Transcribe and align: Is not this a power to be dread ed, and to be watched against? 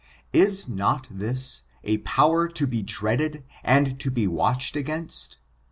Is 0.33 0.67
not 0.67 1.07
this 1.11 1.61
a 1.83 1.99
power 1.99 2.47
to 2.47 2.65
be 2.65 2.81
dread 2.81 3.21
ed, 3.21 3.43
and 3.63 3.99
to 3.99 4.09
be 4.09 4.25
watched 4.25 4.75
against? 4.75 5.37